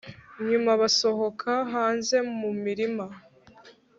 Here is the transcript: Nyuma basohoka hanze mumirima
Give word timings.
Nyuma 0.49 0.71
basohoka 0.81 1.51
hanze 1.73 2.17
mumirima 2.39 3.05